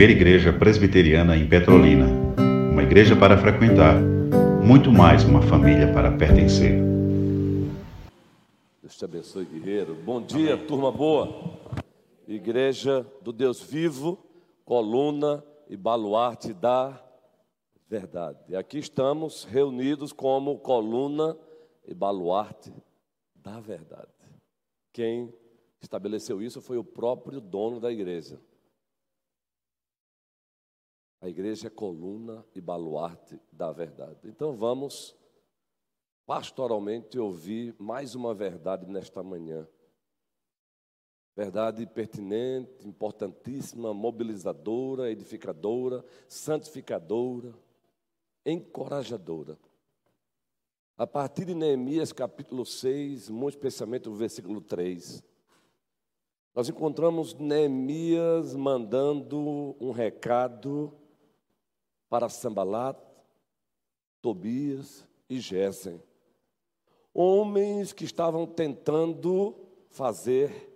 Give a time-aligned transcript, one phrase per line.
[0.00, 2.06] primeira igreja presbiteriana em Petrolina.
[2.72, 4.00] Uma igreja para frequentar,
[4.64, 6.72] muito mais uma família para pertencer.
[8.80, 9.94] Deus te abençoe, guerreiro.
[9.94, 10.66] Bom dia, Amém.
[10.66, 11.54] turma boa.
[12.26, 14.18] Igreja do Deus vivo,
[14.64, 16.98] coluna e baluarte da
[17.86, 18.38] verdade.
[18.48, 21.36] E aqui estamos reunidos como coluna
[21.86, 22.72] e baluarte
[23.34, 24.08] da verdade.
[24.94, 25.30] Quem
[25.82, 28.40] estabeleceu isso foi o próprio dono da igreja.
[31.20, 34.20] A igreja é coluna e baluarte da verdade.
[34.24, 35.14] Então vamos
[36.24, 39.68] pastoralmente ouvir mais uma verdade nesta manhã.
[41.36, 47.52] Verdade pertinente, importantíssima, mobilizadora, edificadora, santificadora,
[48.44, 49.58] encorajadora.
[50.96, 55.22] A partir de Neemias capítulo 6, muito especialmente o versículo 3,
[56.54, 60.99] nós encontramos Neemias mandando um recado
[62.10, 62.98] para Sambalat,
[64.20, 66.02] Tobias e Gesem.
[67.14, 69.54] Homens que estavam tentando
[69.90, 70.68] fazer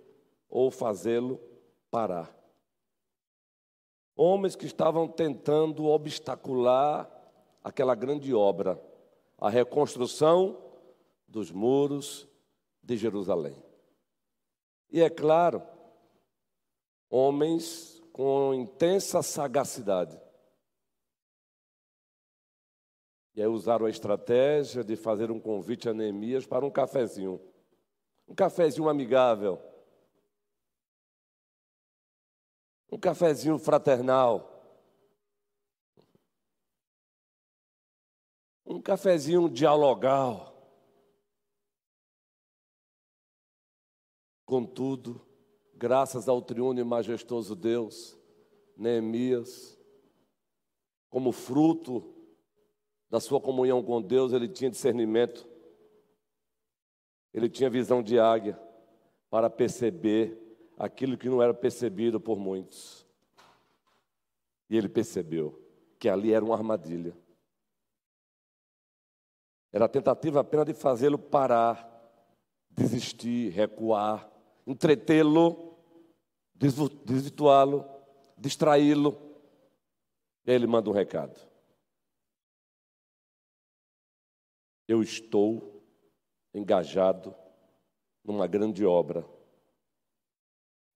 [0.48, 1.40] ou fazê-lo
[1.90, 2.32] parar.
[4.16, 7.10] Homens que estavam tentando obstacular
[7.64, 8.80] aquela grande obra,
[9.36, 10.56] a reconstrução
[11.26, 12.28] dos muros
[12.80, 13.60] de Jerusalém.
[14.88, 15.60] E é claro,
[17.10, 20.23] homens com intensa sagacidade
[23.34, 27.40] E aí usaram a estratégia de fazer um convite a Neemias para um cafezinho.
[28.28, 29.60] Um cafezinho amigável.
[32.90, 34.50] Um cafezinho fraternal.
[38.64, 40.54] Um cafezinho dialogal.
[44.46, 45.26] Contudo,
[45.74, 48.16] graças ao triunfo e majestoso Deus,
[48.76, 49.76] Neemias,
[51.10, 52.14] como fruto
[53.14, 55.46] da sua comunhão com Deus, ele tinha discernimento,
[57.32, 58.60] ele tinha visão de águia
[59.30, 60.36] para perceber
[60.76, 63.06] aquilo que não era percebido por muitos.
[64.68, 65.62] E ele percebeu
[65.96, 67.16] que ali era uma armadilha.
[69.72, 71.88] Era a tentativa apenas de fazê-lo parar,
[72.68, 74.28] desistir, recuar,
[74.66, 75.78] entretê-lo,
[76.52, 77.88] desvirtuá-lo,
[78.36, 79.16] distraí-lo.
[80.44, 81.53] E aí ele manda um recado.
[84.86, 85.82] Eu estou
[86.52, 87.34] engajado
[88.24, 89.26] numa grande obra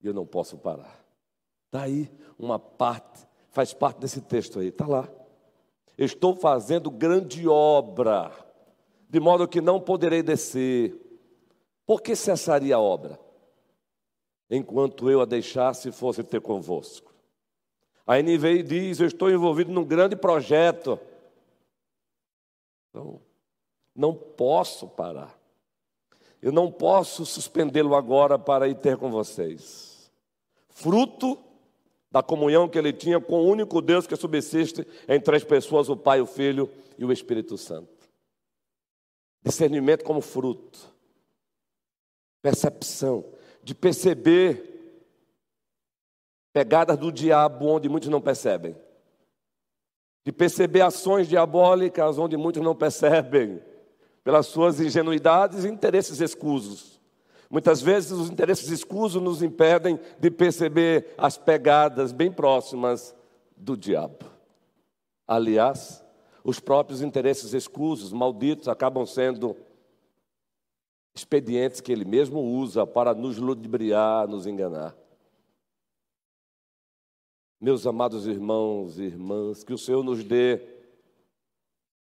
[0.00, 1.04] e eu não posso parar.
[1.70, 5.08] Daí uma parte, faz parte desse texto aí, está lá.
[5.96, 8.32] Estou fazendo grande obra,
[9.08, 10.94] de modo que não poderei descer.
[11.84, 13.18] Por que cessaria a obra?
[14.50, 17.12] Enquanto eu a deixasse, fosse ter convosco.
[18.06, 20.98] A NVI diz: Eu estou envolvido num grande projeto.
[22.88, 23.20] Então,
[23.98, 25.36] não posso parar.
[26.40, 30.08] Eu não posso suspendê-lo agora para ir ter com vocês.
[30.68, 31.36] Fruto
[32.08, 35.96] da comunhão que ele tinha com o único Deus que subsiste em três pessoas, o
[35.96, 38.08] Pai, o Filho e o Espírito Santo.
[39.42, 40.94] Discernimento como fruto.
[42.40, 43.24] Percepção,
[43.64, 45.02] de perceber
[46.52, 48.76] pegadas do diabo onde muitos não percebem.
[50.24, 53.60] De perceber ações diabólicas onde muitos não percebem
[54.22, 56.98] pelas suas ingenuidades e interesses escusos.
[57.50, 63.14] Muitas vezes os interesses escusos nos impedem de perceber as pegadas bem próximas
[63.56, 64.18] do diabo.
[65.26, 66.04] Aliás,
[66.44, 69.56] os próprios interesses escusos, malditos, acabam sendo
[71.14, 74.96] expedientes que ele mesmo usa para nos ludibriar, nos enganar.
[77.60, 80.77] Meus amados irmãos e irmãs, que o Senhor nos dê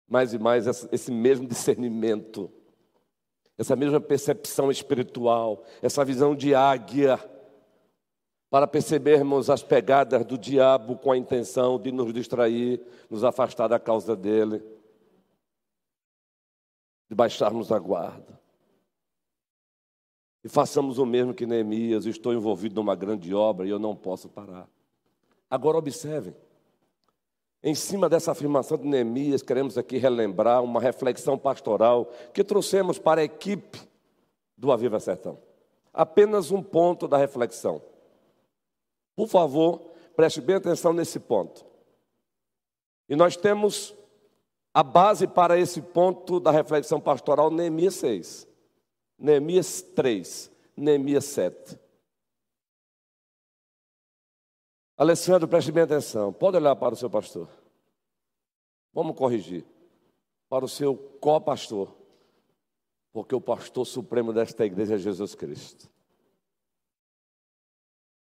[0.08, 2.50] mais e mais esse mesmo discernimento,
[3.58, 7.18] essa mesma percepção espiritual, essa visão de águia,
[8.50, 13.78] para percebermos as pegadas do diabo com a intenção de nos distrair, nos afastar da
[13.78, 14.62] causa dele,
[17.08, 18.40] de baixarmos a guarda.
[20.42, 24.30] E façamos o mesmo que Neemias, estou envolvido numa grande obra e eu não posso
[24.30, 24.68] parar.
[25.50, 26.34] Agora observem.
[27.62, 33.20] Em cima dessa afirmação de Neemias, queremos aqui relembrar uma reflexão pastoral que trouxemos para
[33.20, 33.80] a equipe
[34.56, 35.38] do Aviva Sertão.
[35.92, 37.82] Apenas um ponto da reflexão.
[39.16, 39.80] Por favor,
[40.14, 41.66] preste bem atenção nesse ponto.
[43.08, 43.94] E nós temos
[44.72, 48.46] a base para esse ponto da reflexão pastoral, Neemias 6,
[49.18, 51.76] Neemias 3, Neemias 7.
[54.98, 56.32] Alessandro, preste bem atenção.
[56.32, 57.48] Pode olhar para o seu pastor.
[58.92, 59.64] Vamos corrigir.
[60.48, 61.96] Para o seu co-pastor.
[63.12, 65.88] Porque o pastor supremo desta igreja é Jesus Cristo.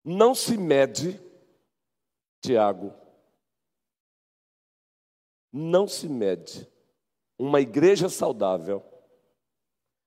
[0.06, 1.20] Não se mede,
[2.42, 2.94] Tiago,
[5.52, 6.70] não se mede
[7.40, 8.86] uma igreja saudável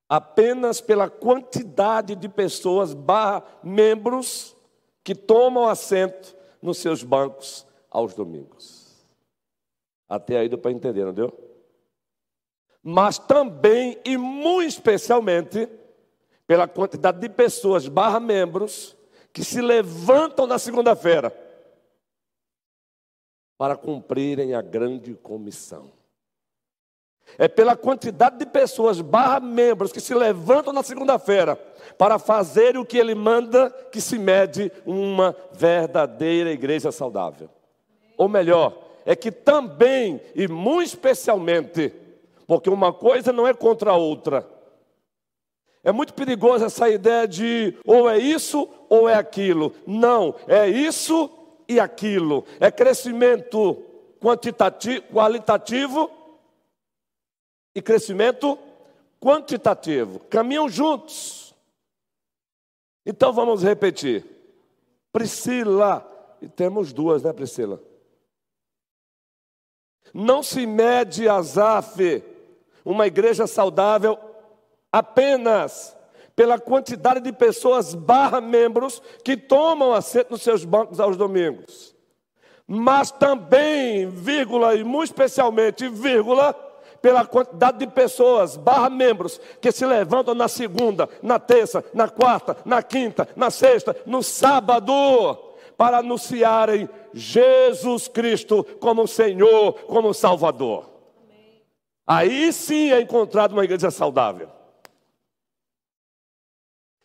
[0.09, 4.57] apenas pela quantidade de pessoas barra membros
[5.03, 9.07] que tomam assento nos seus bancos aos domingos.
[10.09, 11.33] Até aí deu para entender, não deu?
[12.83, 15.69] Mas também e muito especialmente
[16.47, 18.97] pela quantidade de pessoas barra membros
[19.33, 21.33] que se levantam na segunda-feira
[23.57, 25.93] para cumprirem a grande comissão.
[27.39, 31.57] É pela quantidade de pessoas, barra membros, que se levantam na segunda-feira
[31.97, 37.49] para fazer o que ele manda, que se mede uma verdadeira igreja saudável.
[38.17, 41.93] Ou melhor, é que também, e muito especialmente,
[42.47, 44.47] porque uma coisa não é contra a outra.
[45.83, 49.75] É muito perigoso essa ideia de ou é isso ou é aquilo.
[49.87, 51.31] Não, é isso
[51.67, 52.45] e aquilo.
[52.59, 53.83] É crescimento
[54.21, 56.11] quantitativo, qualitativo
[57.81, 58.59] e crescimento
[59.19, 60.21] quantitativo.
[60.31, 61.55] Caminham juntos.
[63.05, 64.25] Então vamos repetir.
[65.11, 66.07] Priscila,
[66.41, 67.83] e temos duas, né, Priscila?
[70.13, 72.23] Não se mede Azaf,
[72.85, 74.19] uma igreja saudável,
[74.93, 75.97] apenas
[76.37, 81.95] pela quantidade de pessoas barra membros que tomam assento nos seus bancos aos domingos.
[82.67, 86.55] Mas também, vírgula, e muito especialmente, vírgula,
[87.01, 92.57] pela quantidade de pessoas, barra membros, que se levantam na segunda, na terça, na quarta,
[92.65, 94.93] na quinta, na sexta, no sábado,
[95.77, 100.91] para anunciarem Jesus Cristo como Senhor, como Salvador.
[102.07, 104.51] Aí sim é encontrado uma igreja saudável.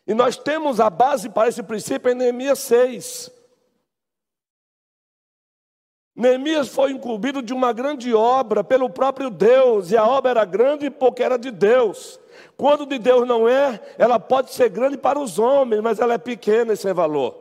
[0.06, 3.30] E nós temos a base para esse princípio em Neemias 6.
[6.16, 10.88] Neemias foi incumbido de uma grande obra pelo próprio Deus, e a obra era grande
[10.88, 12.18] porque era de Deus.
[12.56, 16.18] Quando de Deus não é, ela pode ser grande para os homens, mas ela é
[16.18, 17.34] pequena em seu valor.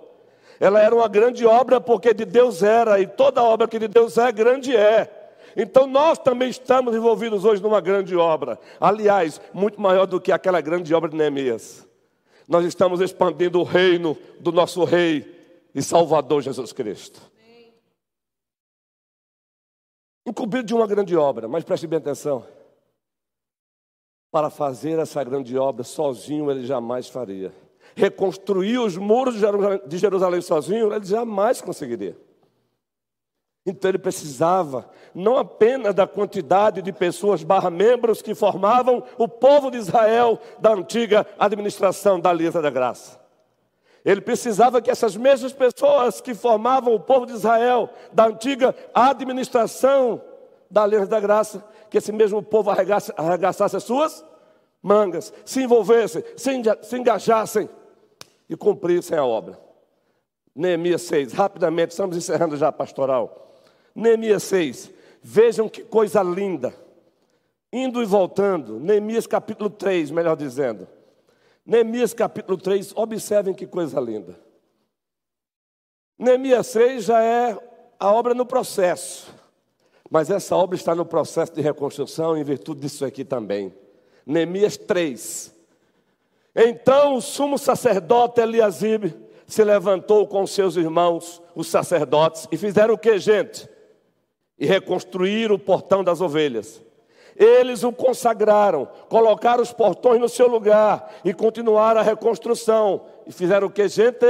[0.59, 4.17] Ela era uma grande obra porque de Deus era, e toda obra que de Deus
[4.17, 5.09] é, grande é.
[5.55, 8.59] Então nós também estamos envolvidos hoje numa grande obra.
[8.79, 11.87] Aliás, muito maior do que aquela grande obra de Neemias.
[12.45, 15.33] Nós estamos expandindo o reino do nosso Rei
[15.73, 17.21] e Salvador Jesus Cristo.
[20.25, 22.45] Incumbido de uma grande obra, mas preste bem atenção.
[24.31, 27.53] Para fazer essa grande obra sozinho ele jamais faria.
[27.95, 29.35] Reconstruir os muros
[29.87, 32.17] de Jerusalém sozinho ele jamais conseguiria.
[33.65, 39.71] Então ele precisava não apenas da quantidade de pessoas barra membros que formavam o povo
[39.71, 43.24] de Israel da antiga administração da Aliança da Graça.
[44.05, 50.21] Ele precisava que essas mesmas pessoas que formavam o povo de Israel da antiga administração
[50.69, 54.23] da Aliança da Graça, que esse mesmo povo arregaçasse as suas
[54.81, 57.67] mangas, se envolvessem, se engajassem
[58.47, 59.59] e cumprissem a obra.
[60.55, 63.55] Neemias 6, rapidamente, estamos encerrando já a pastoral.
[63.95, 64.91] Neemias 6.
[65.21, 66.75] Vejam que coisa linda.
[67.73, 68.79] Indo e voltando.
[68.79, 70.87] Neemias capítulo 3, melhor dizendo.
[71.65, 74.39] Neemias capítulo 3, observem que coisa linda.
[76.17, 77.57] Neemias 6 já é
[77.99, 79.33] a obra no processo.
[80.09, 83.73] Mas essa obra está no processo de reconstrução em virtude disso aqui também.
[84.25, 85.53] Neemias 3.
[86.55, 89.13] Então o sumo sacerdote Eliasib
[89.47, 93.67] se levantou com seus irmãos, os sacerdotes, e fizeram o que, gente?
[94.57, 96.81] e reconstruir o portão das ovelhas.
[97.35, 103.01] Eles o consagraram, colocaram os portões no seu lugar e continuaram a reconstrução.
[103.27, 104.25] E fizeram o que, gente?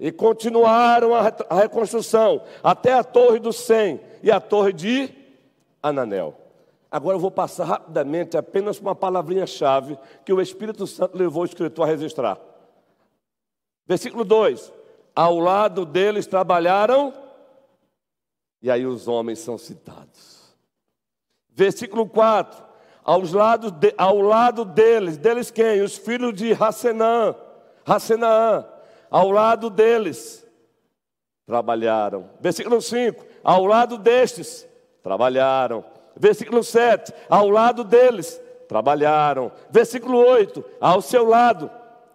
[0.00, 5.10] E continuaram a, reconstrução até a torre do Sem e a torre de
[5.82, 6.34] Ananel.
[6.90, 11.86] Agora eu vou passar rapidamente apenas uma palavrinha-chave que o Espírito Santo levou o escritor
[11.86, 12.38] a registrar.
[13.86, 14.72] Versículo 2:
[15.14, 17.12] Ao lado deles trabalharam
[18.62, 20.33] e aí os homens são citados.
[21.54, 22.64] Versículo 4.
[23.04, 25.82] Aos lados de, ao lado deles, deles quem?
[25.82, 27.34] Os filhos de Hassenã,
[27.84, 28.66] Hassenaã,
[29.10, 30.46] ao lado deles
[31.46, 32.30] trabalharam.
[32.40, 33.24] Versículo 5.
[33.44, 34.66] Ao lado destes
[35.02, 35.84] trabalharam.
[36.16, 37.12] Versículo 7.
[37.28, 39.52] Ao lado deles trabalharam.
[39.70, 40.64] Versículo 8.
[40.80, 41.70] Ao seu lado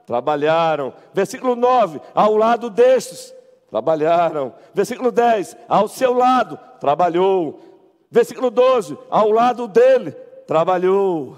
[0.08, 0.92] trabalharam.
[1.14, 2.02] Versículo 9.
[2.16, 3.34] Ao lado destes
[3.70, 4.54] Trabalharam.
[4.74, 7.69] Versículo 10, ao seu lado, trabalhou.
[8.12, 10.12] Versículo 12, ao lado dele,
[10.48, 11.38] trabalhou.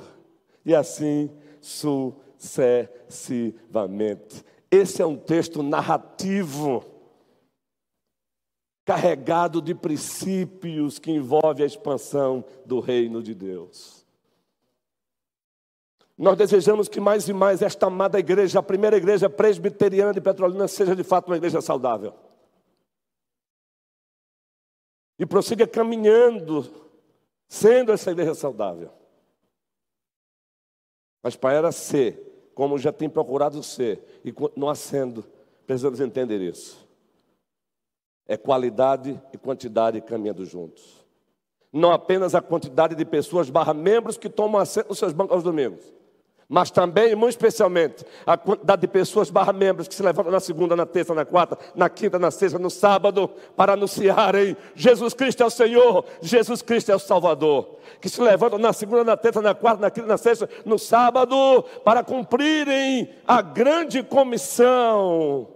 [0.66, 4.46] E assim sucessivamente.
[4.70, 6.86] Esse é um texto narrativo,
[8.86, 14.06] carregado de princípios que envolve a expansão do reino de Deus.
[16.18, 20.68] Nós desejamos que mais e mais esta amada igreja, a primeira igreja presbiteriana de Petrolina,
[20.68, 22.14] seja de fato uma igreja saudável.
[25.18, 26.70] E prossiga caminhando,
[27.48, 28.92] sendo essa igreja saudável.
[31.22, 35.24] Mas para ser, como já tem procurado ser, e continuar sendo,
[35.68, 36.88] precisamos entender isso.
[38.28, 41.06] É qualidade e quantidade caminhando juntos.
[41.72, 45.44] Não apenas a quantidade de pessoas barra membros que tomam assento nos seus bancos aos
[45.44, 46.01] domingos
[46.52, 50.76] mas também, muito especialmente, a quantidade de pessoas barra membros que se levantam na segunda,
[50.76, 55.46] na terça, na quarta, na quinta, na sexta, no sábado, para anunciarem Jesus Cristo é
[55.46, 57.78] o Senhor, Jesus Cristo é o Salvador.
[58.02, 61.64] Que se levantam na segunda, na terça, na quarta, na quinta, na sexta, no sábado,
[61.86, 65.48] para cumprirem a grande comissão.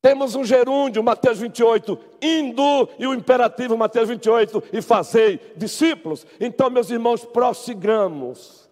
[0.00, 6.26] Temos um gerúndio, Mateus 28, indo, e o imperativo, Mateus 28, e fazei discípulos.
[6.40, 8.62] Então, meus irmãos, prossigamos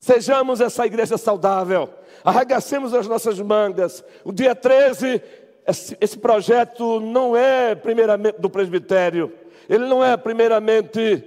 [0.00, 1.88] Sejamos essa igreja saudável.
[2.24, 4.04] Arregacemos as nossas mangas.
[4.24, 5.20] O dia 13,
[6.00, 9.32] esse, projeto não é primeiramente do presbitério.
[9.68, 11.24] Ele não é primeiramente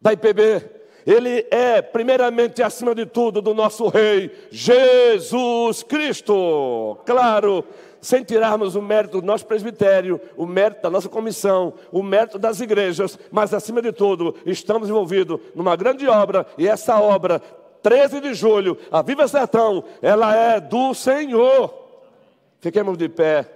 [0.00, 0.76] da IPB.
[1.06, 6.98] Ele é primeiramente, acima de tudo, do nosso Rei, Jesus Cristo.
[7.06, 7.64] Claro,
[8.00, 12.60] sem tirarmos o mérito do nosso presbitério, o mérito da nossa comissão, o mérito das
[12.60, 17.40] igrejas, mas acima de tudo, estamos envolvidos numa grande obra e essa obra
[17.86, 21.72] 13 de julho, a Viva Sertão, ela é do Senhor.
[22.58, 23.48] Fiquemos de pé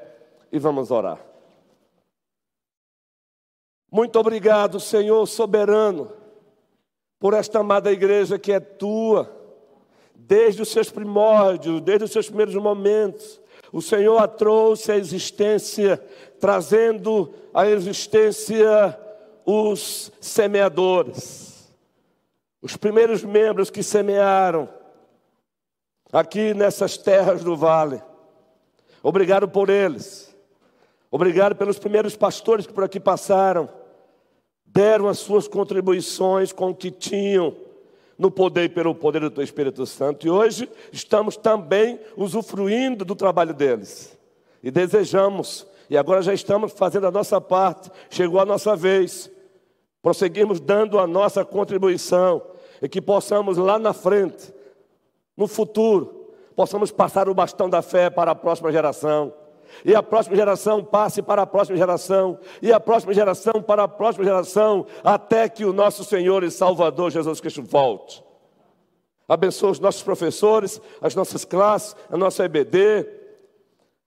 [0.53, 1.19] e vamos orar.
[3.91, 6.13] Muito obrigado, Senhor soberano,
[7.19, 9.29] por esta amada igreja que é tua,
[10.15, 13.41] desde os seus primórdios, desde os seus primeiros momentos.
[13.73, 16.01] O Senhor a trouxe à existência,
[16.39, 18.97] trazendo à existência
[19.45, 21.50] os semeadores
[22.63, 24.69] os primeiros membros que semearam
[26.13, 28.03] aqui nessas terras do vale.
[29.03, 30.35] Obrigado por eles.
[31.11, 33.69] Obrigado pelos primeiros pastores que por aqui passaram.
[34.65, 37.57] Deram as suas contribuições com o que tinham
[38.17, 40.27] no poder e pelo poder do teu Espírito Santo.
[40.27, 44.17] E hoje estamos também usufruindo do trabalho deles.
[44.63, 49.31] E desejamos, e agora já estamos fazendo a nossa parte, chegou a nossa vez
[50.03, 52.43] prosseguirmos dando a nossa contribuição
[52.81, 54.53] e que possamos lá na frente,
[55.37, 59.33] no futuro, possamos passar o bastão da fé para a próxima geração.
[59.85, 63.89] E a próxima geração passe para a próxima geração, e a próxima geração para a
[63.89, 68.23] próxima geração, até que o nosso Senhor e Salvador Jesus Cristo volte.
[69.29, 73.07] Abençoa os nossos professores, as nossas classes, a nossa EBD,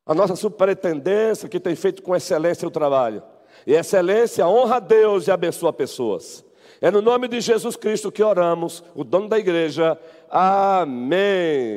[0.05, 3.23] a nossa superintendência, que tem feito com excelência o trabalho.
[3.65, 6.43] E excelência honra a Deus e abençoa pessoas.
[6.81, 9.97] É no nome de Jesus Cristo que oramos, o dono da igreja.
[10.29, 11.71] Amém.